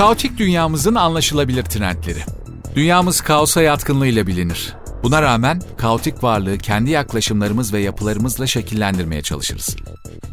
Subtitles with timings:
[0.00, 2.18] Kaotik dünyamızın anlaşılabilir trendleri.
[2.74, 4.74] Dünyamız kaosa yatkınlığıyla bilinir.
[5.02, 9.76] Buna rağmen kaotik varlığı kendi yaklaşımlarımız ve yapılarımızla şekillendirmeye çalışırız.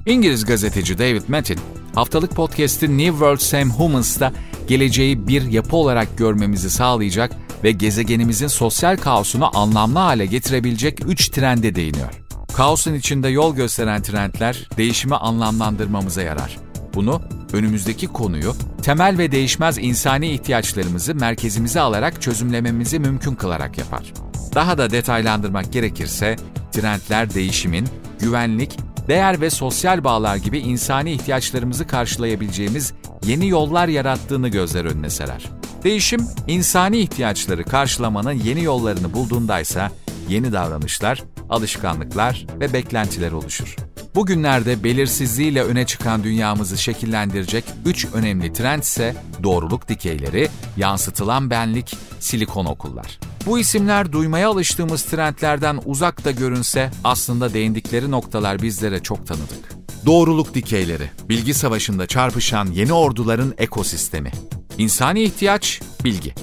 [0.05, 1.59] İngiliz gazeteci David Metin,
[1.95, 4.33] haftalık podcast'in New World Same Humans'ta
[4.67, 7.31] geleceği bir yapı olarak görmemizi sağlayacak
[7.63, 12.13] ve gezegenimizin sosyal kaosunu anlamlı hale getirebilecek 3 trende değiniyor.
[12.55, 16.66] Kaosun içinde yol gösteren trendler değişimi anlamlandırmamıza yarar.
[16.93, 17.21] Bunu
[17.53, 24.13] önümüzdeki konuyu temel ve değişmez insani ihtiyaçlarımızı merkezimize alarak çözümlememizi mümkün kılarak yapar.
[24.55, 26.35] Daha da detaylandırmak gerekirse
[26.71, 27.87] trendler değişimin
[28.19, 28.77] güvenlik,
[29.07, 32.93] değer ve sosyal bağlar gibi insani ihtiyaçlarımızı karşılayabileceğimiz
[33.25, 35.45] yeni yollar yarattığını gözler önüne serer.
[35.83, 39.91] Değişim, insani ihtiyaçları karşılamanın yeni yollarını bulduğundaysa
[40.29, 43.86] yeni davranışlar, alışkanlıklar ve beklentiler oluşur.
[44.17, 52.65] Bugünlerde belirsizliğiyle öne çıkan dünyamızı şekillendirecek üç önemli trend ise doğruluk dikeyleri, yansıtılan benlik, silikon
[52.65, 53.19] okullar.
[53.45, 59.69] Bu isimler duymaya alıştığımız trendlerden uzak da görünse aslında değindikleri noktalar bizlere çok tanıdık.
[60.05, 64.31] Doğruluk dikeyleri, bilgi savaşında çarpışan yeni orduların ekosistemi.
[64.77, 66.33] İnsani ihtiyaç, bilgi.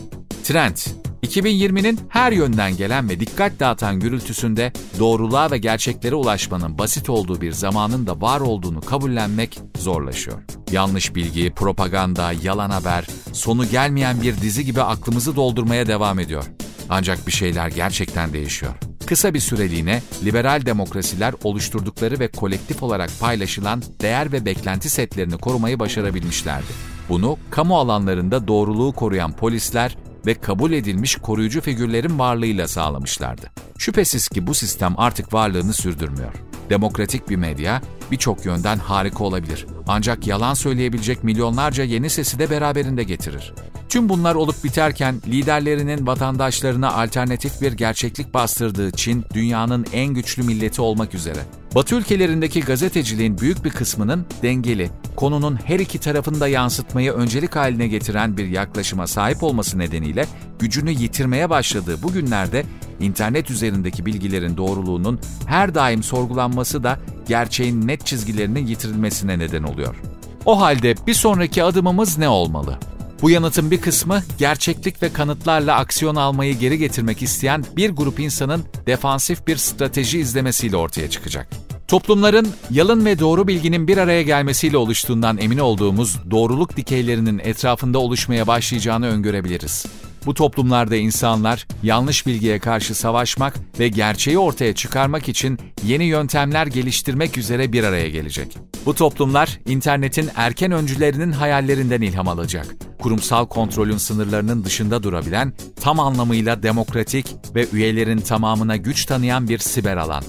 [0.44, 0.76] Trend,
[1.24, 7.52] 2020'nin her yönden gelen ve dikkat dağıtan gürültüsünde doğruluğa ve gerçeklere ulaşmanın basit olduğu bir
[7.52, 10.42] zamanın da var olduğunu kabullenmek zorlaşıyor.
[10.72, 16.44] Yanlış bilgi, propaganda, yalan haber, sonu gelmeyen bir dizi gibi aklımızı doldurmaya devam ediyor.
[16.88, 18.72] Ancak bir şeyler gerçekten değişiyor.
[19.06, 25.78] Kısa bir süreliğine liberal demokrasiler oluşturdukları ve kolektif olarak paylaşılan değer ve beklenti setlerini korumayı
[25.78, 26.94] başarabilmişlerdi.
[27.08, 33.50] Bunu kamu alanlarında doğruluğu koruyan polisler ve kabul edilmiş koruyucu figürlerin varlığıyla sağlamışlardı.
[33.78, 36.32] Şüphesiz ki bu sistem artık varlığını sürdürmüyor.
[36.70, 39.66] Demokratik bir medya birçok yönden harika olabilir.
[39.88, 43.54] Ancak yalan söyleyebilecek milyonlarca yeni sesi de beraberinde getirir.
[43.94, 50.82] Tüm bunlar olup biterken liderlerinin vatandaşlarına alternatif bir gerçeklik bastırdığı Çin, dünyanın en güçlü milleti
[50.82, 51.38] olmak üzere.
[51.74, 57.88] Batı ülkelerindeki gazeteciliğin büyük bir kısmının dengeli, konunun her iki tarafını da yansıtmayı öncelik haline
[57.88, 60.26] getiren bir yaklaşıma sahip olması nedeniyle
[60.58, 62.64] gücünü yitirmeye başladığı bu günlerde
[63.00, 69.96] internet üzerindeki bilgilerin doğruluğunun her daim sorgulanması da gerçeğin net çizgilerinin yitirilmesine neden oluyor.
[70.44, 72.78] O halde bir sonraki adımımız ne olmalı?
[73.24, 78.64] Bu yanıtın bir kısmı gerçeklik ve kanıtlarla aksiyon almayı geri getirmek isteyen bir grup insanın
[78.86, 81.48] defansif bir strateji izlemesiyle ortaya çıkacak.
[81.88, 88.46] Toplumların yalın ve doğru bilginin bir araya gelmesiyle oluştuğundan emin olduğumuz doğruluk dikeylerinin etrafında oluşmaya
[88.46, 89.86] başlayacağını öngörebiliriz.
[90.26, 97.38] Bu toplumlarda insanlar yanlış bilgiye karşı savaşmak ve gerçeği ortaya çıkarmak için yeni yöntemler geliştirmek
[97.38, 98.58] üzere bir araya gelecek.
[98.86, 102.66] Bu toplumlar internetin erken öncülerinin hayallerinden ilham alacak.
[103.02, 109.96] Kurumsal kontrolün sınırlarının dışında durabilen, tam anlamıyla demokratik ve üyelerin tamamına güç tanıyan bir siber
[109.96, 110.24] alan.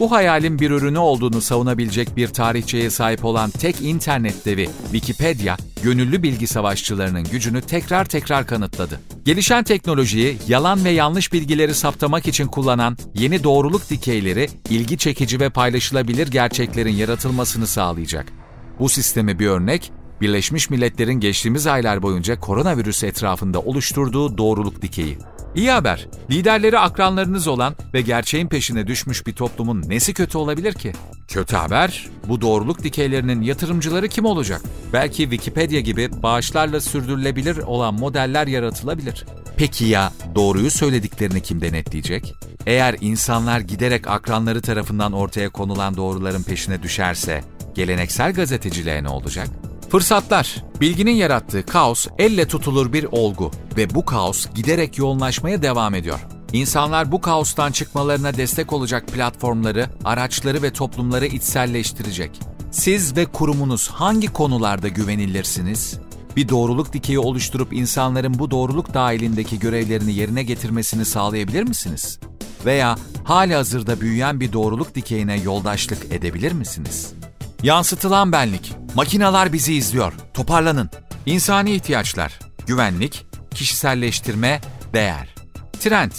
[0.00, 6.22] Bu hayalin bir ürünü olduğunu savunabilecek bir tarihçeye sahip olan tek internet devi Wikipedia, gönüllü
[6.22, 9.00] bilgi savaşçılarının gücünü tekrar tekrar kanıtladı.
[9.24, 15.50] Gelişen teknolojiyi yalan ve yanlış bilgileri saptamak için kullanan yeni doğruluk dikeyleri ilgi çekici ve
[15.50, 18.26] paylaşılabilir gerçeklerin yaratılmasını sağlayacak.
[18.78, 25.18] Bu sistemi bir örnek, Birleşmiş Milletler'in geçtiğimiz aylar boyunca koronavirüs etrafında oluşturduğu doğruluk dikeyi.
[25.54, 30.92] İyi haber, liderleri akranlarınız olan ve gerçeğin peşine düşmüş bir toplumun nesi kötü olabilir ki?
[31.28, 34.62] Kötü haber, bu doğruluk dikeylerinin yatırımcıları kim olacak?
[34.92, 39.26] Belki Wikipedia gibi bağışlarla sürdürülebilir olan modeller yaratılabilir.
[39.56, 42.34] Peki ya doğruyu söylediklerini kim denetleyecek?
[42.66, 47.44] Eğer insanlar giderek akranları tarafından ortaya konulan doğruların peşine düşerse,
[47.74, 49.48] geleneksel gazeteciliğe ne olacak?
[49.90, 50.64] Fırsatlar.
[50.80, 56.20] Bilginin yarattığı kaos elle tutulur bir olgu ve bu kaos giderek yoğunlaşmaya devam ediyor.
[56.52, 62.40] İnsanlar bu kaostan çıkmalarına destek olacak platformları, araçları ve toplumları içselleştirecek.
[62.70, 65.98] Siz ve kurumunuz hangi konularda güvenilirsiniz?
[66.36, 72.20] Bir doğruluk dikeyi oluşturup insanların bu doğruluk dahilindeki görevlerini yerine getirmesini sağlayabilir misiniz?
[72.66, 77.19] Veya hali hazırda büyüyen bir doğruluk dikeyine yoldaşlık edebilir misiniz?
[77.62, 78.72] Yansıtılan benlik.
[78.94, 80.12] Makinalar bizi izliyor.
[80.34, 80.90] Toparlanın.
[81.26, 82.38] İnsani ihtiyaçlar.
[82.66, 84.60] Güvenlik, kişiselleştirme,
[84.92, 85.34] değer.
[85.80, 86.12] Trend.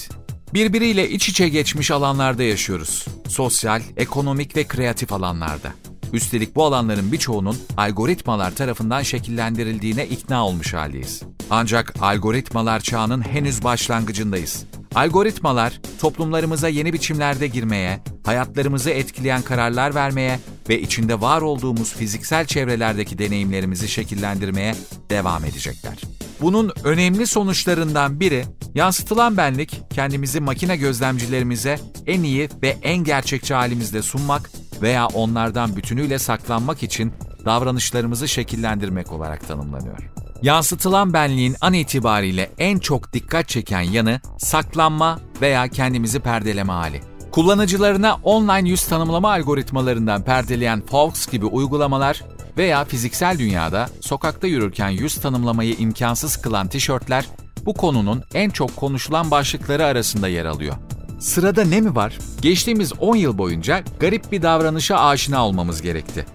[0.54, 3.06] Birbiriyle iç içe geçmiş alanlarda yaşıyoruz.
[3.28, 5.70] Sosyal, ekonomik ve kreatif alanlarda.
[6.14, 11.24] Üstelik bu alanların birçoğunun algoritmalar tarafından şekillendirildiğine ikna olmuş haldeyiz.
[11.50, 14.66] Ancak algoritmalar çağının henüz başlangıcındayız.
[14.96, 20.40] Algoritmalar toplumlarımıza yeni biçimlerde girmeye, hayatlarımızı etkileyen kararlar vermeye
[20.70, 24.76] ve içinde var olduğumuz fiziksel çevrelerdeki deneyimlerimizi şekillendirmeye
[25.10, 25.98] devam edecekler.
[26.42, 34.02] Bunun önemli sonuçlarından biri, yansıtılan benlik kendimizi makine gözlemcilerimize en iyi ve en gerçekçi halimizde
[34.02, 37.14] sunmak veya onlardan bütünüyle saklanmak için
[37.46, 39.98] davranışlarımızı şekillendirmek olarak tanımlanıyor.
[40.42, 47.11] Yansıtılan benliğin an itibariyle en çok dikkat çeken yanı saklanma veya kendimizi perdeleme hali.
[47.32, 52.24] Kullanıcılarına online yüz tanımlama algoritmalarından perdeleyen Fox gibi uygulamalar
[52.58, 57.26] veya fiziksel dünyada sokakta yürürken yüz tanımlamayı imkansız kılan tişörtler
[57.66, 60.76] bu konunun en çok konuşulan başlıkları arasında yer alıyor.
[61.20, 62.18] Sırada ne mi var?
[62.42, 66.26] Geçtiğimiz 10 yıl boyunca garip bir davranışa aşina olmamız gerekti.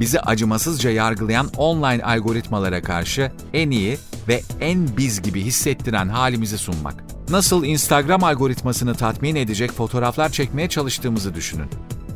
[0.00, 3.98] Bizi acımasızca yargılayan online algoritmalara karşı en iyi
[4.28, 7.03] ve en biz gibi hissettiren halimizi sunmak.
[7.30, 11.68] Nasıl Instagram algoritmasını tatmin edecek fotoğraflar çekmeye çalıştığımızı düşünün.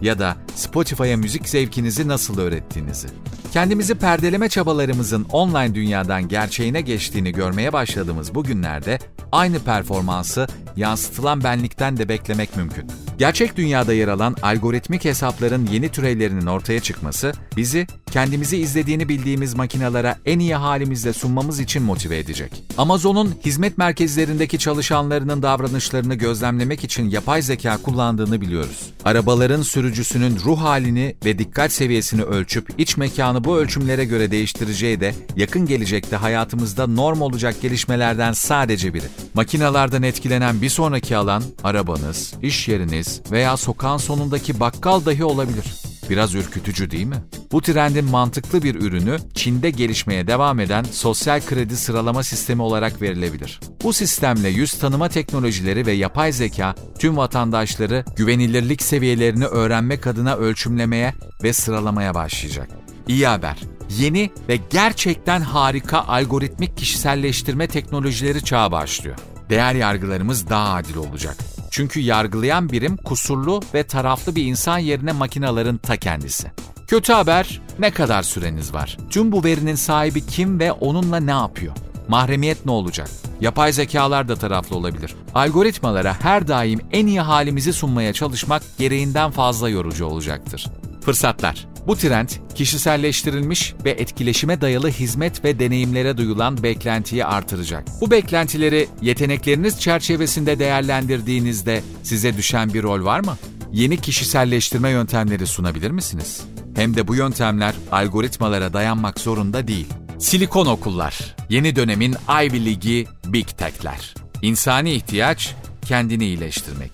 [0.02, 3.08] Ya da Spotify'a müzik zevkinizi nasıl öğrettiğinizi.
[3.52, 8.98] Kendimizi perdeleme çabalarımızın online dünyadan gerçeğine geçtiğini görmeye başladığımız bu günlerde
[9.32, 10.46] aynı performansı
[10.76, 12.90] yansıtılan benlikten de beklemek mümkün.
[13.18, 20.18] Gerçek dünyada yer alan algoritmik hesapların yeni türevlerinin ortaya çıkması bizi kendimizi izlediğini bildiğimiz makinalara
[20.26, 22.64] en iyi halimizle sunmamız için motive edecek.
[22.78, 28.90] Amazon'un hizmet merkezlerindeki çalışanlarının davranışlarını gözlemlemek için yapay zeka kullandığını biliyoruz.
[29.04, 35.14] Arabaların sürücüsünün ruh halini ve dikkat seviyesini ölçüp iç mekanı bu ölçümlere göre değiştireceği de
[35.36, 39.06] yakın gelecekte hayatımızda norm olacak gelişmelerden sadece biri.
[39.34, 45.64] Makinalardan etkilenen bir sonraki alan arabanız, iş yeriniz veya sokağın sonundaki bakkal dahi olabilir.
[46.10, 47.22] Biraz ürkütücü değil mi?
[47.52, 53.60] Bu trendin mantıklı bir ürünü Çin'de gelişmeye devam eden sosyal kredi sıralama sistemi olarak verilebilir.
[53.84, 61.14] Bu sistemle yüz tanıma teknolojileri ve yapay zeka tüm vatandaşları güvenilirlik seviyelerini öğrenmek adına ölçümlemeye
[61.42, 62.68] ve sıralamaya başlayacak.
[63.08, 63.56] İyi haber.
[63.98, 69.16] Yeni ve gerçekten harika algoritmik kişiselleştirme teknolojileri çağı başlıyor.
[69.50, 71.36] Değer yargılarımız daha adil olacak.
[71.78, 76.50] Çünkü yargılayan birim kusurlu ve taraflı bir insan yerine makinaların ta kendisi.
[76.86, 78.96] Kötü haber, ne kadar süreniz var?
[79.10, 81.74] Tüm bu verinin sahibi kim ve onunla ne yapıyor?
[82.08, 83.10] Mahremiyet ne olacak?
[83.40, 85.14] Yapay zekalar da taraflı olabilir.
[85.34, 90.66] Algoritmalara her daim en iyi halimizi sunmaya çalışmak gereğinden fazla yorucu olacaktır.
[91.00, 91.66] Fırsatlar.
[91.88, 97.84] Bu trend, kişiselleştirilmiş ve etkileşime dayalı hizmet ve deneyimlere duyulan beklentiyi artıracak.
[98.00, 103.36] Bu beklentileri yetenekleriniz çerçevesinde değerlendirdiğinizde size düşen bir rol var mı?
[103.72, 106.40] Yeni kişiselleştirme yöntemleri sunabilir misiniz?
[106.74, 109.86] Hem de bu yöntemler algoritmalara dayanmak zorunda değil.
[110.18, 114.14] Silikon okullar, yeni dönemin Ivy League'i Big Tech'ler.
[114.42, 115.54] İnsani ihtiyaç,
[115.86, 116.92] kendini iyileştirmek.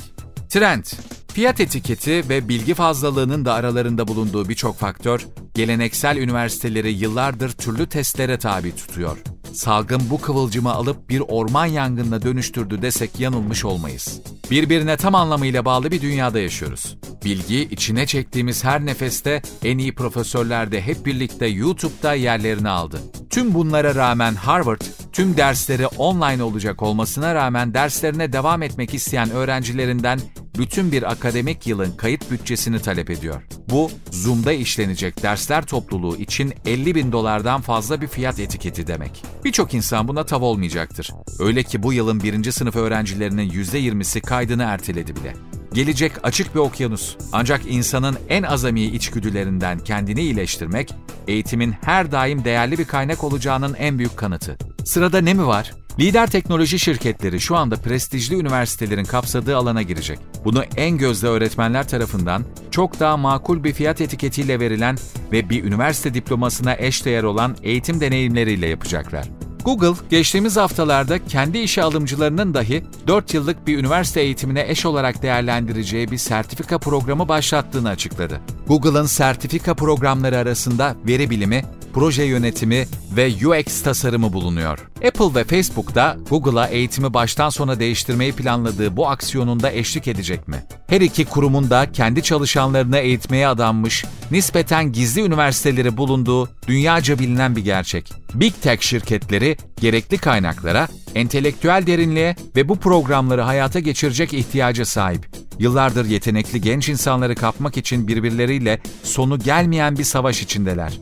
[0.49, 0.85] Trend,
[1.35, 8.39] Fiyat etiketi ve bilgi fazlalığının da aralarında bulunduğu birçok faktör, geleneksel üniversiteleri yıllardır türlü testlere
[8.39, 9.19] tabi tutuyor.
[9.53, 14.21] Salgın bu kıvılcımı alıp bir orman yangınına dönüştürdü desek yanılmış olmayız.
[14.51, 16.99] Birbirine tam anlamıyla bağlı bir dünyada yaşıyoruz.
[17.25, 23.01] Bilgi içine çektiğimiz her nefeste en iyi profesörler de hep birlikte YouTube'da yerlerini aldı.
[23.31, 24.83] Tüm bunlara rağmen Harvard,
[25.13, 30.21] tüm dersleri online olacak olmasına rağmen derslerine devam etmek isteyen öğrencilerinden
[30.59, 33.43] bütün bir akademik yılın kayıt bütçesini talep ediyor.
[33.71, 39.23] Bu, Zoom'da işlenecek dersler topluluğu için 50 bin dolardan fazla bir fiyat etiketi demek.
[39.45, 41.11] Birçok insan buna tav olmayacaktır.
[41.39, 45.35] Öyle ki bu yılın birinci sınıf öğrencilerinin %20'si kaydını erteledi bile.
[45.73, 47.17] Gelecek açık bir okyanus.
[47.33, 50.95] Ancak insanın en azami içgüdülerinden kendini iyileştirmek,
[51.29, 54.59] eğitimin her daim değerli bir kaynak olacağının en büyük kanıtı.
[54.85, 55.84] Sırada ne mi var?
[55.99, 60.19] Lider teknoloji şirketleri şu anda prestijli üniversitelerin kapsadığı alana girecek.
[60.45, 64.97] Bunu en gözde öğretmenler tarafından çok daha makul bir fiyat etiketiyle verilen
[65.33, 69.29] ve bir üniversite diplomasına eşdeğer olan eğitim deneyimleriyle yapacaklar.
[69.65, 76.11] Google, geçtiğimiz haftalarda kendi işe alımcılarının dahi 4 yıllık bir üniversite eğitimine eş olarak değerlendireceği
[76.11, 78.41] bir sertifika programı başlattığını açıkladı.
[78.69, 82.87] Google'ın sertifika programları arasında veri bilimi, proje yönetimi
[83.17, 84.79] ve UX tasarımı bulunuyor.
[85.07, 90.65] Apple ve Facebook da Google'a eğitimi baştan sona değiştirmeyi planladığı bu aksiyonunda eşlik edecek mi?
[90.87, 97.65] Her iki kurumun da kendi çalışanlarını eğitmeye adanmış, nispeten gizli üniversiteleri bulunduğu dünyaca bilinen bir
[97.65, 98.13] gerçek.
[98.35, 105.29] Big Tech şirketleri gerekli kaynaklara, entelektüel derinliğe ve bu programları hayata geçirecek ihtiyaca sahip.
[105.59, 110.93] Yıllardır yetenekli genç insanları kapmak için birbirleriyle sonu gelmeyen bir savaş içindeler.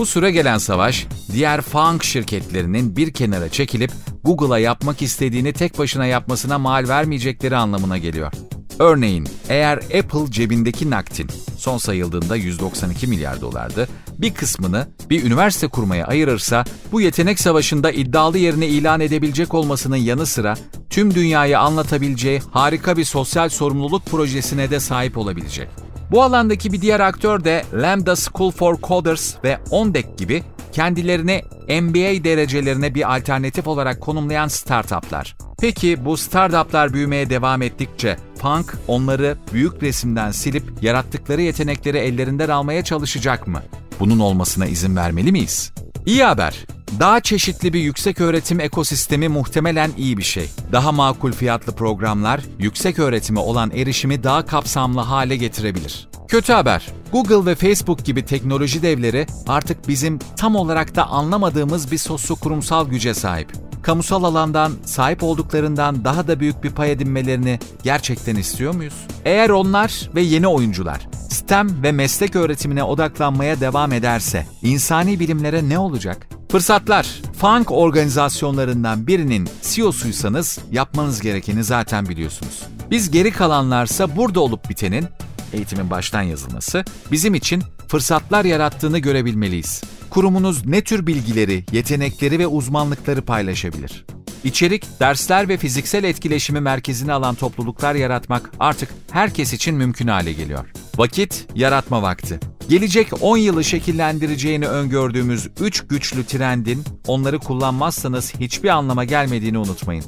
[0.00, 3.92] Bu süre gelen savaş, diğer funk şirketlerinin bir kenara çekilip
[4.24, 8.32] Google'a yapmak istediğini tek başına yapmasına mal vermeyecekleri anlamına geliyor.
[8.78, 13.88] Örneğin eğer Apple cebindeki naktin son sayıldığında 192 milyar dolardı,
[14.18, 20.26] bir kısmını bir üniversite kurmaya ayırırsa bu yetenek savaşında iddialı yerini ilan edebilecek olmasının yanı
[20.26, 20.54] sıra
[20.90, 25.89] tüm dünyayı anlatabileceği harika bir sosyal sorumluluk projesine de sahip olabilecek.
[26.10, 32.24] Bu alandaki bir diğer aktör de Lambda School for Coders ve OnDeck gibi kendilerini MBA
[32.24, 35.36] derecelerine bir alternatif olarak konumlayan startuplar.
[35.60, 42.84] Peki bu startuplar büyümeye devam ettikçe Funk onları büyük resimden silip yarattıkları yetenekleri ellerinden almaya
[42.84, 43.62] çalışacak mı?
[44.00, 45.72] Bunun olmasına izin vermeli miyiz?
[46.10, 46.66] İyi haber.
[47.00, 50.48] Daha çeşitli bir yüksek öğretim ekosistemi muhtemelen iyi bir şey.
[50.72, 56.08] Daha makul fiyatlı programlar yüksek öğretime olan erişimi daha kapsamlı hale getirebilir.
[56.28, 56.86] Kötü haber.
[57.12, 63.14] Google ve Facebook gibi teknoloji devleri artık bizim tam olarak da anlamadığımız bir sosyo-kurumsal güce
[63.14, 63.52] sahip.
[63.82, 68.94] Kamusal alandan sahip olduklarından daha da büyük bir pay edinmelerini gerçekten istiyor muyuz?
[69.24, 75.78] Eğer onlar ve yeni oyuncular STEM ve meslek öğretimine odaklanmaya devam ederse insani bilimlere ne
[75.78, 76.28] olacak?
[76.50, 77.22] Fırsatlar.
[77.38, 82.62] Funk organizasyonlarından birinin CEO'suysanız yapmanız gerekeni zaten biliyorsunuz.
[82.90, 85.04] Biz geri kalanlarsa burada olup bitenin
[85.52, 89.82] eğitimin baştan yazılması bizim için fırsatlar yarattığını görebilmeliyiz.
[90.10, 94.04] Kurumunuz ne tür bilgileri, yetenekleri ve uzmanlıkları paylaşabilir?
[94.44, 100.66] İçerik, dersler ve fiziksel etkileşimi merkezine alan topluluklar yaratmak artık herkes için mümkün hale geliyor.
[100.98, 102.40] Vakit, yaratma vakti.
[102.68, 110.04] Gelecek 10 yılı şekillendireceğini öngördüğümüz 3 güçlü trendin onları kullanmazsanız hiçbir anlama gelmediğini unutmayın.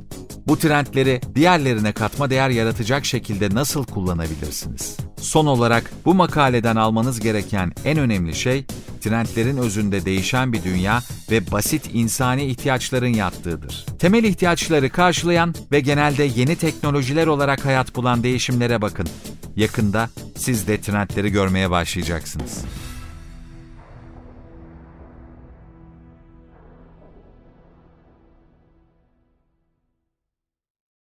[0.47, 4.97] Bu trendleri diğerlerine katma değer yaratacak şekilde nasıl kullanabilirsiniz?
[5.21, 8.67] Son olarak bu makaleden almanız gereken en önemli şey,
[9.01, 13.87] trendlerin özünde değişen bir dünya ve basit insani ihtiyaçların yattığıdır.
[13.99, 19.09] Temel ihtiyaçları karşılayan ve genelde yeni teknolojiler olarak hayat bulan değişimlere bakın.
[19.56, 22.64] Yakında siz de trendleri görmeye başlayacaksınız.